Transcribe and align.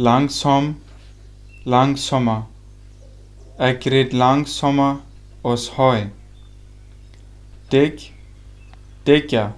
langsom, 0.00 0.80
langsammer. 1.64 2.46
Ik 3.58 3.84
reed 3.84 4.12
langsamer 4.12 4.96
als 5.40 5.76
hij. 5.76 6.12
Dik, 7.68 8.12
dikker. 9.02 9.54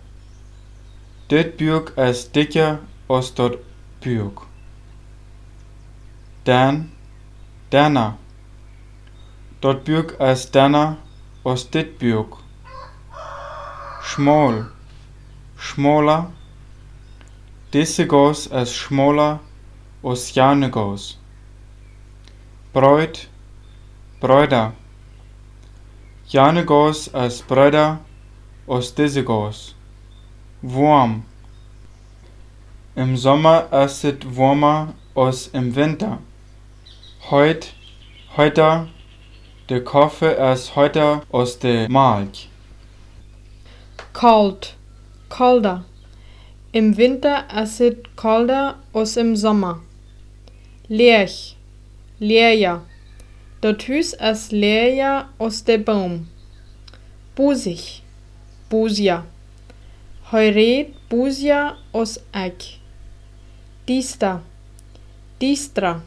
Dit 1.26 1.56
buik 1.56 1.88
is 1.88 2.30
dikker 2.30 2.80
als 3.06 3.34
dat 3.34 3.56
buik. 3.98 4.40
Dan, 6.42 6.90
danner. 7.68 8.14
Dat 9.58 9.84
buik 9.84 10.10
is 10.10 10.50
danner 10.50 10.96
als 11.42 11.70
dit 11.70 11.98
buik. 11.98 12.34
Schmal, 14.02 14.64
schmaler. 15.56 16.26
Deze 17.68 18.08
goos 18.08 18.48
is 18.48 18.78
schmaler 18.78 19.38
Jane 26.26 26.64
goos 26.64 27.08
is 27.08 27.42
bruider 27.42 27.98
als 28.66 28.94
deze 28.94 29.22
goos. 29.22 29.74
Warm. 30.62 31.24
Im 32.96 33.16
Sommer 33.16 33.68
ist 33.72 34.04
es 34.04 34.14
warmer 34.36 34.94
als 35.14 35.48
im 35.52 35.74
Winter. 35.74 36.18
Heut, 37.30 37.74
heute, 38.36 38.88
de 39.68 39.80
Kaffee 39.80 40.52
ist 40.52 40.76
heute 40.76 41.20
aus 41.30 41.58
der 41.58 41.90
Milch. 41.90 42.48
Kalt, 44.14 44.76
kalder. 45.28 45.84
Im 46.72 46.96
Winter 46.96 47.44
ist 47.62 47.80
es 47.80 47.96
kalder 48.16 48.76
als 48.94 49.16
im 49.16 49.36
Sommer. 49.36 49.80
Lerch. 50.92 51.54
Dat 53.60 53.86
Hus 53.86 54.12
ist 54.12 54.50
leer 54.50 55.28
als 55.38 55.62
der 55.62 55.78
Baum. 55.78 56.26
Busig, 57.36 58.02
busia. 58.68 59.24
Heuret 60.32 60.88
busia 61.08 61.76
aus 61.92 62.18
Eck. 62.32 62.80
Dista, 63.86 64.42
distra. 65.40 66.02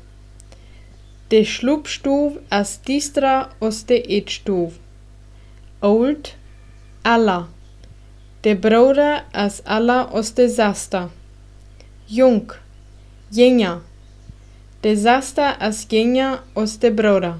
De 1.31 1.45
Schlupfstuf 1.45 2.33
ist 2.51 2.85
distra 2.85 3.51
aus 3.61 3.85
de 3.85 4.01
Eetstuf. 4.05 4.73
Old, 5.79 6.35
alla. 7.03 7.47
De 8.43 8.53
Bruder 8.53 9.23
ist 9.33 9.65
alla 9.65 10.09
aus 10.11 10.33
de 10.33 10.49
Sasta. 10.49 11.09
Jung, 12.05 12.51
jenja. 13.31 13.81
De 14.83 14.97
Sasta 14.97 15.51
ist 15.69 15.89
jenja 15.93 16.39
aus 16.55 16.77
de 16.77 16.91
Bruder. 16.91 17.39